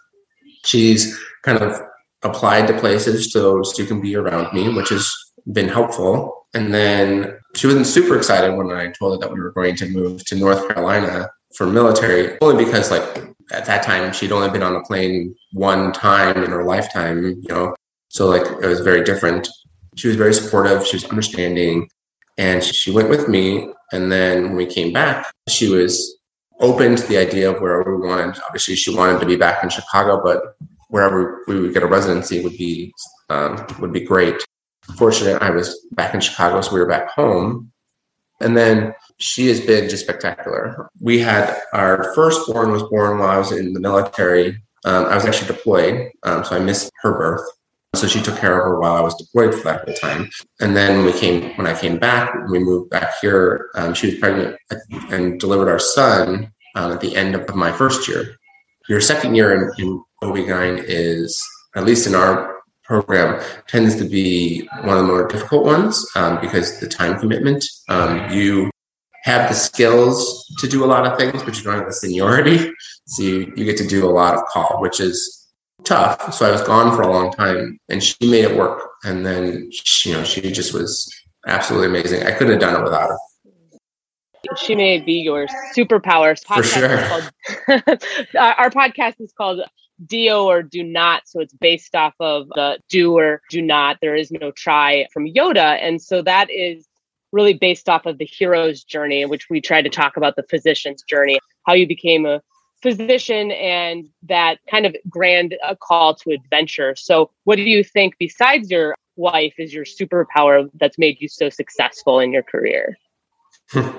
[0.64, 1.80] She's kind of
[2.22, 5.14] applied to places so Stu can be around me, which has
[5.52, 6.46] been helpful.
[6.54, 9.88] And then she wasn't super excited when I told her that we were going to
[9.88, 13.04] move to North Carolina for military, only because like
[13.52, 17.48] at that time she'd only been on a plane one time in her lifetime, you
[17.48, 17.74] know.
[18.09, 19.48] So like it was very different.
[19.96, 21.88] She was very supportive, she was understanding,
[22.37, 23.70] and she went with me.
[23.92, 26.18] And then when we came back, she was
[26.61, 28.40] open to the idea of where we wanted.
[28.46, 30.56] Obviously, she wanted to be back in Chicago, but
[30.88, 32.92] wherever we would get a residency would be
[33.31, 34.37] um, would be great.
[34.96, 37.72] Fortunate, I was back in Chicago, so we were back home.
[38.40, 40.88] And then she has been just spectacular.
[41.01, 44.62] We had our firstborn was born while I was in the military.
[44.85, 47.49] Um, I was actually deployed, um, so I missed her birth.
[47.94, 50.29] So she took care of her while I was deployed for that whole time.
[50.61, 53.70] And then we came, when I came back, we moved back here.
[53.75, 54.57] Um, she was pregnant
[55.11, 58.37] and delivered our son um, at the end of my first year.
[58.88, 61.42] Your second year in, in OB-GYN is,
[61.74, 66.40] at least in our program, tends to be one of the more difficult ones um,
[66.40, 67.64] because the time commitment.
[67.88, 68.70] Um, you
[69.24, 72.72] have the skills to do a lot of things, but you don't have the seniority.
[73.07, 75.48] So you, you get to do a lot of call, which is
[75.85, 76.33] tough.
[76.33, 78.83] So I was gone for a long time and she made it work.
[79.05, 81.12] And then, she, you know, she just was
[81.46, 82.22] absolutely amazing.
[82.22, 83.18] I couldn't have done it without her
[84.57, 86.38] she may be your superpower.
[86.46, 87.02] For sure.
[87.02, 87.31] Called,
[88.38, 89.61] our podcast is called
[90.04, 91.22] do or do not.
[91.26, 93.98] So it's based off of the do or do not.
[94.00, 95.78] There is no try from Yoda.
[95.80, 96.87] And so that is
[97.32, 101.02] really based off of the hero's journey, which we try to talk about the physician's
[101.02, 102.40] journey, how you became a
[102.82, 106.94] physician and that kind of grand call to adventure.
[106.94, 111.48] So what do you think besides your wife is your superpower that's made you so
[111.48, 112.96] successful in your career?
[113.70, 113.90] Hmm.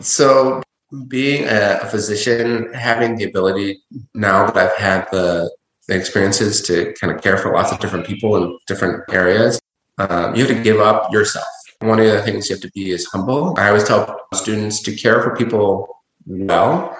[0.00, 0.62] So,
[1.08, 3.80] being a, a, physician, having the ability
[4.14, 5.50] now that I've had the,
[5.88, 9.60] the, experiences to kind of care for lots of different people in different areas,
[9.98, 11.46] um, you have to give up yourself.
[11.80, 13.58] One of the things you have to be is humble.
[13.58, 15.88] I always tell students to care for people
[16.26, 16.96] well,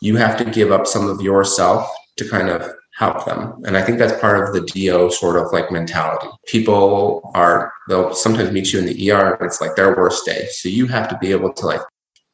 [0.00, 3.62] you have to give up some of yourself to kind of help them.
[3.66, 6.28] And I think that's part of the DO sort of like mentality.
[6.46, 10.46] People are, they'll sometimes meet you in the ER and it's like their worst day.
[10.50, 11.82] So you have to be able to like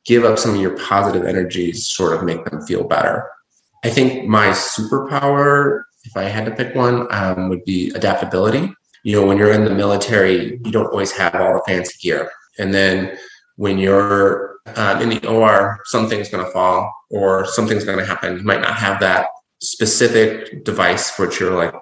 [0.04, 3.28] give up some of your positive energies, sort of make them feel better.
[3.84, 8.72] I think my superpower, if I had to pick one, um, would be adaptability.
[9.04, 12.30] You know, when you're in the military, you don't always have all the fancy gear.
[12.58, 13.16] And then
[13.56, 18.38] when you're uh, in the OR, something's going to fall or something's going to happen.
[18.38, 19.26] You might not have that
[19.60, 21.74] specific device which you're like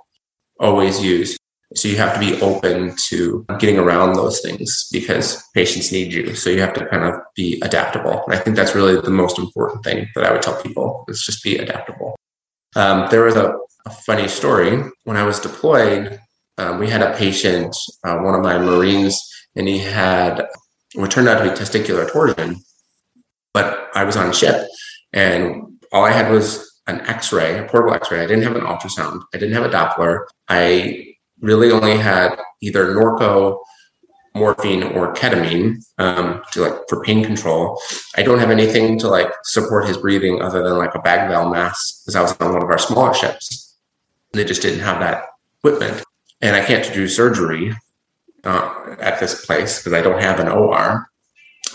[0.58, 1.36] always use.
[1.74, 6.34] So you have to be open to getting around those things because patients need you.
[6.34, 8.24] So you have to kind of be adaptable.
[8.24, 11.22] And I think that's really the most important thing that I would tell people is
[11.22, 12.16] just be adaptable.
[12.74, 13.56] Um, there was a
[13.86, 14.82] a funny story.
[15.04, 16.20] When I was deployed,
[16.58, 19.20] um, we had a patient, uh, one of my Marines,
[19.56, 20.46] and he had
[20.94, 22.56] what turned out to be testicular torsion.
[23.52, 24.68] But I was on ship,
[25.12, 28.20] and all I had was an X-ray, a portable X-ray.
[28.20, 29.22] I didn't have an ultrasound.
[29.34, 30.26] I didn't have a Doppler.
[30.48, 31.09] I
[31.40, 33.58] really only had either Norco,
[34.34, 37.80] morphine, or ketamine um, to like for pain control.
[38.16, 41.52] I don't have anything to like support his breathing other than like a bag valve
[41.52, 43.78] mask because I was on one of our smaller ships.
[44.32, 45.24] They just didn't have that
[45.58, 46.04] equipment,
[46.40, 47.74] and I can't do surgery
[48.44, 51.06] uh, at this place because I don't have an OR.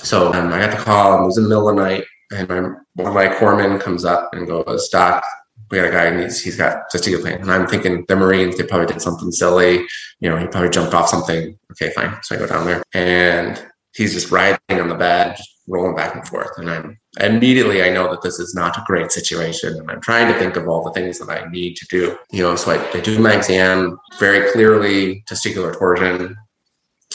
[0.03, 1.21] So um, I got the call.
[1.21, 2.59] It was in the middle of the night and my
[2.95, 5.23] one of my corpsmen comes up and goes, "Doc,
[5.69, 8.57] we got a guy and he's, he's got testicular pain." And I'm thinking the Marines,
[8.57, 9.85] they probably did something silly.
[10.19, 11.57] You know, he probably jumped off something.
[11.71, 12.17] Okay, fine.
[12.23, 16.15] So I go down there and he's just writhing on the bed, just rolling back
[16.15, 16.51] and forth.
[16.57, 19.73] And I'm immediately I know that this is not a great situation.
[19.77, 22.17] And I'm trying to think of all the things that I need to do.
[22.31, 26.35] You know, so I, I do my exam very clearly, testicular torsion,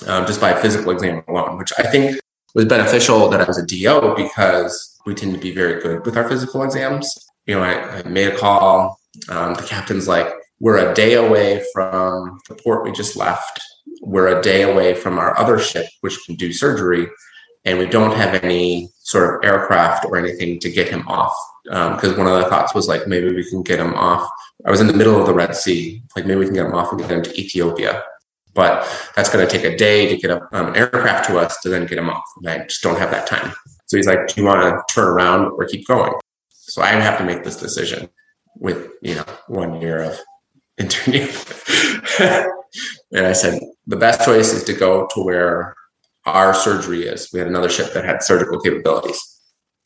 [0.07, 2.19] um, just by physical exam alone, which I think
[2.55, 6.17] was beneficial that I was a DO because we tend to be very good with
[6.17, 7.30] our physical exams.
[7.51, 9.01] You know, I, I made a call.
[9.29, 13.61] Um, the captain's like, we're a day away from the port we just left.
[14.03, 17.09] We're a day away from our other ship, which can do surgery.
[17.65, 21.35] And we don't have any sort of aircraft or anything to get him off.
[21.65, 24.31] Because um, one of the thoughts was like, maybe we can get him off.
[24.65, 26.05] I was in the middle of the Red Sea.
[26.15, 28.05] Like, maybe we can get him off and get him to Ethiopia.
[28.55, 28.87] But
[29.17, 31.69] that's going to take a day to get a, um, an aircraft to us to
[31.69, 32.23] then get him off.
[32.37, 33.53] And I just don't have that time.
[33.87, 36.13] So he's like, do you want to turn around or keep going?
[36.71, 38.09] So I have to make this decision
[38.57, 40.19] with, you know, one year of
[40.79, 41.29] interning.
[43.11, 45.75] and I said, the best choice is to go to where
[46.27, 47.31] our surgery is.
[47.33, 49.21] We had another ship that had surgical capabilities.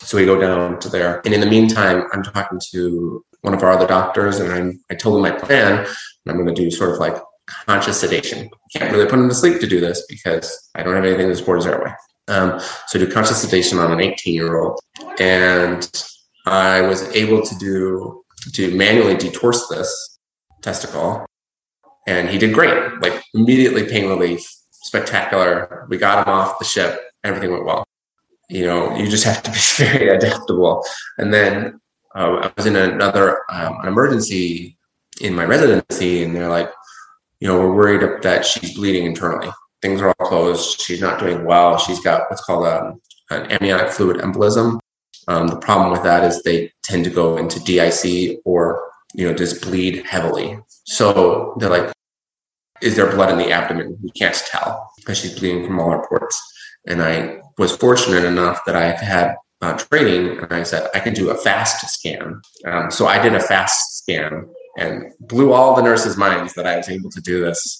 [0.01, 1.21] So we go down to there.
[1.25, 4.95] And in the meantime, I'm talking to one of our other doctors and I'm, I
[4.95, 5.87] told him my plan and
[6.27, 7.15] I'm going to do sort of like
[7.47, 8.49] conscious sedation.
[8.75, 11.35] Can't really put him to sleep to do this because I don't have anything to
[11.35, 11.91] support his airway.
[12.27, 14.79] Um, so I do conscious sedation on an 18 year old,
[15.19, 15.87] and
[16.45, 20.19] I was able to do to manually detorse this
[20.61, 21.25] testicle,
[22.07, 23.01] and he did great.
[23.01, 25.85] Like immediately pain relief, spectacular.
[25.89, 26.99] We got him off the ship.
[27.23, 27.85] Everything went well.
[28.49, 30.83] You know, you just have to be very adaptable.
[31.17, 31.79] And then
[32.15, 34.77] uh, I was in another um, an emergency
[35.21, 36.71] in my residency, and they're like,
[37.39, 39.49] you know, we're worried that she's bleeding internally
[39.85, 40.81] things are all closed.
[40.81, 41.77] She's not doing well.
[41.77, 44.79] She's got what's called a, um, an amniotic fluid embolism.
[45.27, 49.33] Um, the problem with that is they tend to go into DIC or you know
[49.33, 50.59] just bleed heavily.
[50.85, 51.91] So they're like,
[52.81, 53.97] is there blood in the abdomen?
[54.01, 56.41] We can't tell because she's bleeding from all her ports.
[56.87, 61.13] And I was fortunate enough that I had uh, training, and I said I can
[61.13, 62.41] do a fast scan.
[62.65, 66.77] Um, so I did a fast scan and blew all the nurses' minds that I
[66.77, 67.79] was able to do this.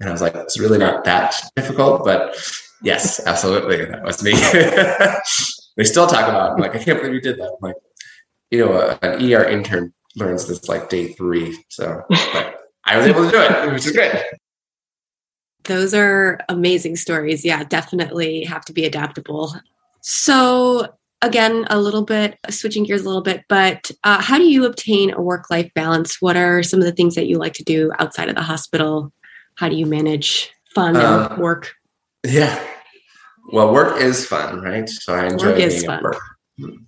[0.00, 2.34] And I was like, it's really not that difficult, but
[2.82, 3.84] yes, absolutely.
[3.84, 4.32] That was me.
[5.76, 6.52] they still talk about it.
[6.54, 7.50] I'm like, I can't believe you did that.
[7.50, 7.76] I'm like,
[8.50, 11.64] you know, an ER intern learns this like day three.
[11.68, 12.02] So
[12.84, 14.12] I was able to do it, which is great.
[15.64, 17.44] Those are amazing stories.
[17.44, 19.54] Yeah, definitely have to be adaptable.
[20.00, 20.88] So,
[21.22, 25.12] again, a little bit switching gears a little bit, but uh, how do you obtain
[25.12, 26.20] a work life balance?
[26.20, 29.12] What are some of the things that you like to do outside of the hospital
[29.60, 31.74] how do you manage fun and work?
[32.24, 32.58] Yeah.
[33.52, 34.88] Well, work is fun, right?
[34.88, 36.20] So I enjoy work being at work.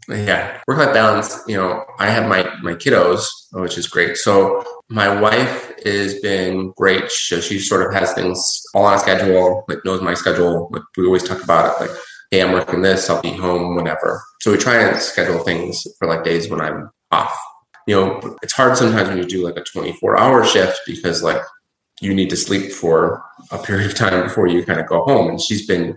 [0.09, 1.40] Yeah, work life balance.
[1.46, 4.16] You know, I have my my kiddos, which is great.
[4.16, 7.11] So my wife has been great.
[7.11, 10.68] So she sort of has things all on a schedule, like knows my schedule.
[10.72, 11.96] Like we always talk about it, like,
[12.31, 14.22] hey, I'm working this, I'll be home whenever.
[14.40, 17.37] So we try and schedule things for like days when I'm off.
[17.87, 21.42] You know, it's hard sometimes when you do like a 24 hour shift because like
[22.01, 25.31] you need to sleep for a period of time before you kind of go home.
[25.31, 25.96] And she's been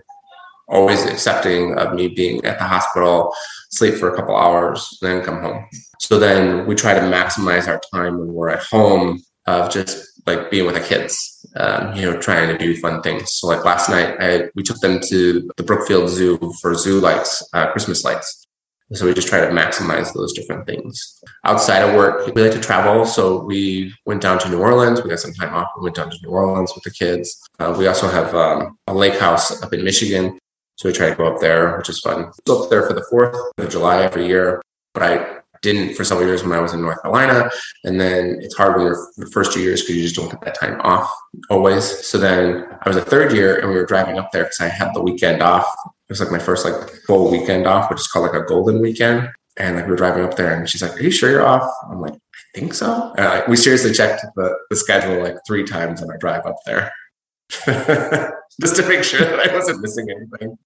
[0.68, 3.34] always accepting of me being at the hospital,
[3.70, 5.66] sleep for a couple hours, then come home.
[6.00, 10.50] So then we try to maximize our time when we're at home of just like
[10.50, 13.32] being with the kids, um, you know, trying to do fun things.
[13.32, 17.48] So like last night, I, we took them to the Brookfield Zoo for zoo lights,
[17.52, 18.46] uh, Christmas lights.
[18.92, 21.20] So we just try to maximize those different things.
[21.44, 23.04] Outside of work, we like to travel.
[23.04, 25.02] So we went down to New Orleans.
[25.02, 25.68] We got some time off.
[25.76, 27.36] We went down to New Orleans with the kids.
[27.58, 30.38] Uh, we also have um, a lake house up in Michigan.
[30.76, 32.30] So we try to go up there, which is fun.
[32.46, 34.62] Go up there for the 4th of July every year.
[34.94, 37.50] But I didn't for several years when I was in North Carolina.
[37.84, 40.42] And then it's hard when you're the first two years because you just don't get
[40.42, 41.10] that time off
[41.50, 41.84] always.
[42.06, 44.68] So then I was a third year and we were driving up there because I
[44.68, 45.66] had the weekend off
[46.08, 48.80] it was like my first like full weekend off, which is called like a golden
[48.80, 49.28] weekend.
[49.56, 51.68] And like we were driving up there, and she's like, "Are you sure you're off?"
[51.90, 55.64] I'm like, "I think so." And like, we seriously checked the, the schedule like three
[55.64, 56.92] times on our drive up there,
[58.60, 60.58] just to make sure that I wasn't missing anything.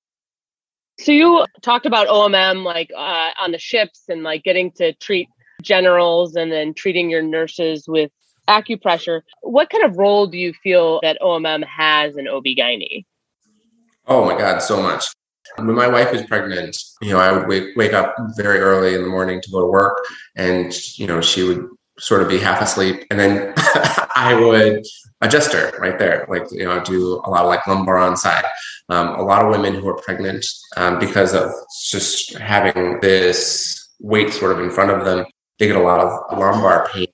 [0.99, 5.29] So you talked about OMM like uh, on the ships and like getting to treat
[5.63, 8.11] generals and then treating your nurses with
[8.49, 9.23] acupressure.
[9.43, 13.05] What kind of role do you feel that OMM has in OB-GYN?
[14.07, 15.07] Oh my God, so much.
[15.57, 19.03] When my wife was pregnant, you know, I would wake, wake up very early in
[19.03, 19.97] the morning to go to work
[20.37, 21.67] and, you know, she would
[21.99, 23.55] sort of be half asleep and then
[24.21, 24.85] I would
[25.23, 28.45] adjust her right there, like, you know, do a lot of like lumbar on side.
[28.91, 30.45] Um, a lot of women who are pregnant
[30.77, 31.51] um, because of
[31.91, 35.25] just having this weight sort of in front of them,
[35.59, 37.07] they get a lot of lumbar pain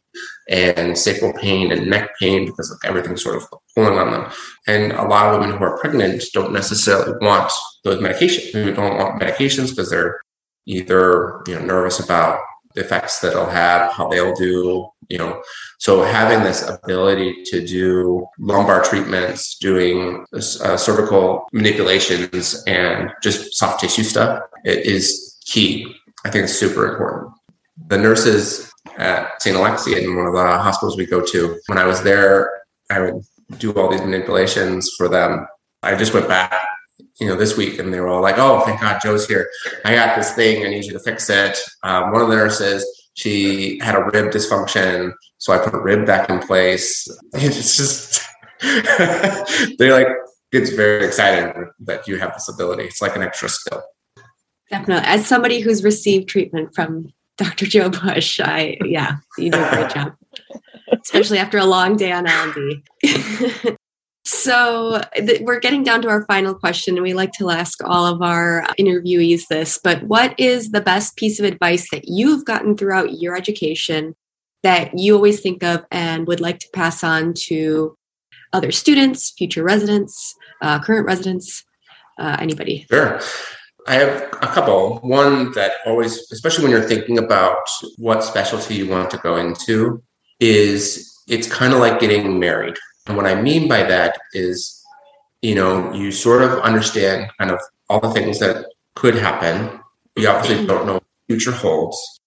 [0.49, 3.45] and sacral pain and neck pain because of everything sort of
[3.77, 4.33] pulling on them.
[4.67, 7.53] And a lot of women who are pregnant don't necessarily want
[7.85, 8.51] those medications.
[8.53, 10.21] Who don't want medications because they're
[10.67, 12.41] either you know nervous about
[12.75, 15.43] the effects that it'll have, how they'll do, you know.
[15.79, 23.81] So having this ability to do lumbar treatments, doing uh, cervical manipulations, and just soft
[23.81, 25.95] tissue stuff is key.
[26.25, 27.33] I think it's super important.
[27.89, 29.57] The nurses at St.
[29.57, 33.23] Alexius in one of the hospitals we go to, when I was there, I would
[33.59, 35.47] do all these manipulations for them.
[35.83, 36.55] I just went back
[37.21, 39.49] you know, this week, and they were all like, "Oh, thank God, Joe's here.
[39.85, 40.65] I got this thing.
[40.65, 42.85] I need you to fix it." Um, one of the nurses,
[43.17, 47.09] she had a rib dysfunction, so I put a rib back in place.
[47.35, 48.23] It's just
[49.79, 50.09] they're like
[50.53, 52.85] it's very exciting that you have this ability.
[52.85, 53.83] It's like an extra skill.
[54.71, 57.67] Definitely, as somebody who's received treatment from Dr.
[57.67, 60.15] Joe Bush, I yeah, you do a great job,
[61.03, 63.77] especially after a long day on L and D.
[64.27, 68.07] So th- we're getting down to our final question, and we like to ask all
[68.07, 69.79] of our interviewees this.
[69.83, 74.17] But what is the best piece of advice that you've gotten throughout your education
[74.65, 77.97] that you always think of and would like to pass on to
[78.53, 81.63] other students, future residents, uh, current residents,
[82.19, 82.85] uh, anybody?
[82.91, 83.21] Sure.
[83.87, 84.99] I have a couple.
[85.03, 90.03] One that always, especially when you're thinking about what specialty you want to go into,
[90.41, 92.75] is it's kind of like getting married
[93.07, 94.85] and what I mean by that is,
[95.43, 99.81] you know, you sort of understand kind of all the things that could happen.
[100.17, 100.67] You obviously mm-hmm.
[100.67, 102.21] don't know what the future holds,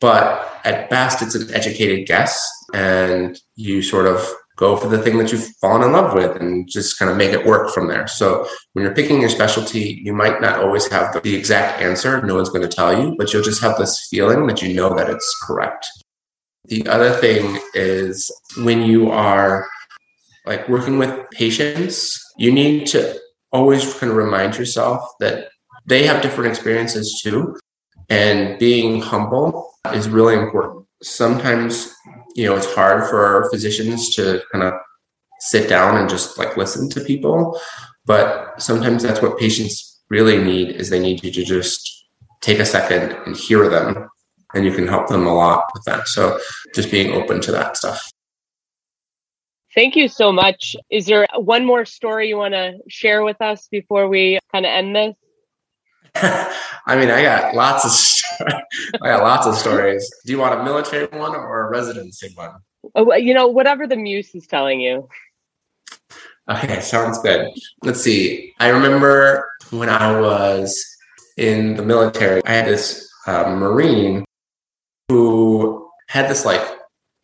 [0.00, 4.26] but at best, it's an educated guess, and you sort of
[4.56, 7.32] go for the thing that you've fallen in love with and just kind of make
[7.32, 8.06] it work from there.
[8.06, 12.22] So when you're picking your specialty, you might not always have the exact answer.
[12.22, 14.94] No one's going to tell you, but you'll just have this feeling that you know
[14.94, 15.86] that it's correct.
[16.66, 19.66] The other thing is when you are
[20.46, 23.18] like working with patients, you need to
[23.52, 25.48] always kind of remind yourself that
[25.86, 27.56] they have different experiences too.
[28.08, 30.86] And being humble is really important.
[31.02, 31.94] Sometimes,
[32.34, 34.74] you know, it's hard for physicians to kind of
[35.40, 37.58] sit down and just like listen to people.
[38.04, 42.06] But sometimes that's what patients really need is they need you to just
[42.40, 44.08] take a second and hear them
[44.54, 46.08] and you can help them a lot with that.
[46.08, 46.38] So
[46.74, 48.10] just being open to that stuff.
[49.74, 50.76] Thank you so much.
[50.90, 54.70] Is there one more story you want to share with us before we kind of
[54.70, 55.14] end this?
[56.86, 58.46] I mean, I got lots of
[59.02, 60.10] I got lots of stories.
[60.26, 62.50] Do you want a military one or a residency one?
[62.94, 65.08] Oh, you know, whatever the muse is telling you.
[66.50, 67.48] Okay, sounds good.
[67.82, 68.52] Let's see.
[68.58, 70.84] I remember when I was
[71.38, 74.24] in the military, I had this uh, Marine
[75.08, 76.62] who had this like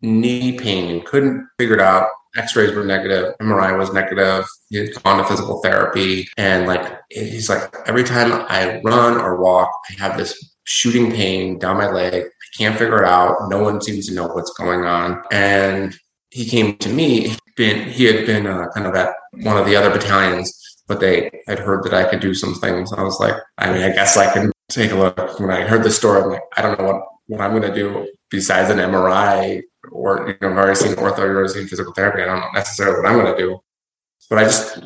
[0.00, 2.08] knee pain and couldn't figure it out
[2.38, 7.48] x-rays were negative mri was negative he had gone to physical therapy and like he's
[7.48, 12.14] like every time i run or walk i have this shooting pain down my leg.
[12.14, 13.48] I can't figure it out.
[13.48, 15.22] No one seems to know what's going on.
[15.32, 15.96] And
[16.30, 19.74] he came to me been he had been uh, kind of at one of the
[19.74, 20.54] other battalions
[20.86, 22.92] but they had heard that i could do some things.
[22.92, 25.40] I was like i mean i guess i can take a look.
[25.40, 27.74] When i heard the story i'm like i don't know what what i'm going to
[27.74, 29.62] do besides an mri
[29.92, 32.22] or you know, I've already seen ortho, I've already seen physical therapy.
[32.22, 33.58] I don't know necessarily what I'm going to do,
[34.28, 34.80] but I just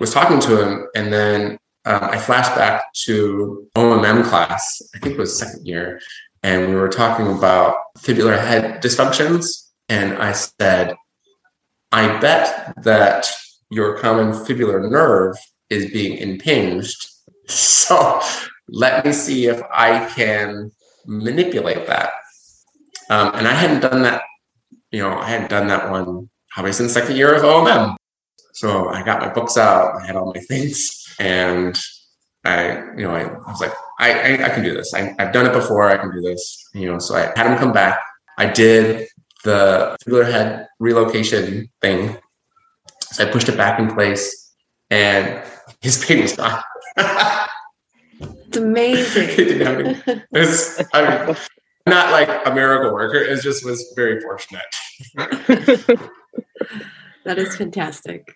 [0.00, 4.82] was talking to him, and then um, I flashed back to OMM class.
[4.94, 6.00] I think it was second year,
[6.42, 10.94] and we were talking about fibular head dysfunctions, and I said,
[11.92, 13.30] "I bet that
[13.70, 15.36] your common fibular nerve
[15.70, 17.06] is being impinged."
[17.50, 18.20] So
[18.68, 20.70] let me see if I can
[21.08, 22.10] manipulate that.
[23.10, 24.22] Um, and I hadn't done that,
[24.92, 27.96] you know, I hadn't done that one probably since second year of OMM.
[28.52, 31.78] So I got my books out, I had all my things, and
[32.44, 34.94] I, you know, I, I was like, I, I, I, can do this.
[34.94, 35.88] I, have done it before.
[35.88, 36.68] I can do this.
[36.74, 37.98] You know, so I had him come back.
[38.36, 39.08] I did
[39.44, 42.16] the fibular head relocation thing.
[43.02, 44.54] So I pushed it back in place,
[44.90, 45.42] and
[45.80, 46.62] his pain was gone.
[48.58, 50.02] it's amazing.
[50.32, 51.36] it's, I mean,
[51.86, 53.18] not like a miracle worker.
[53.18, 54.62] It just was very fortunate.
[57.24, 58.34] that is fantastic.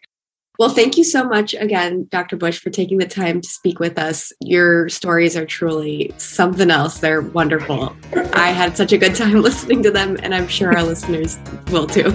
[0.58, 2.36] Well, thank you so much again, Dr.
[2.36, 4.32] Bush, for taking the time to speak with us.
[4.40, 6.98] Your stories are truly something else.
[6.98, 7.96] They're wonderful.
[8.34, 11.38] I had such a good time listening to them, and I'm sure our listeners
[11.70, 12.10] will too.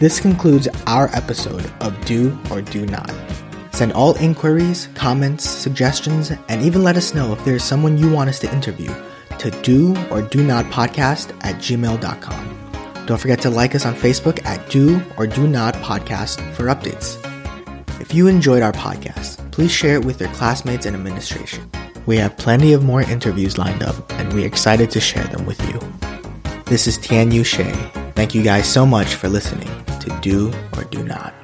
[0.00, 3.12] This concludes our episode of Do or Do Not.
[3.80, 8.28] Send all inquiries, comments, suggestions, and even let us know if there's someone you want
[8.28, 8.94] us to interview
[9.38, 13.06] to do or do not podcast at gmail.com.
[13.06, 17.16] Don't forget to like us on Facebook at Do or Do Not Podcast for updates.
[18.02, 21.70] If you enjoyed our podcast, please share it with your classmates and administration.
[22.04, 25.58] We have plenty of more interviews lined up, and we're excited to share them with
[25.66, 25.80] you.
[26.66, 27.72] This is Tian Yu Shea.
[28.14, 29.70] Thank you guys so much for listening
[30.00, 31.39] to Do or Do Not.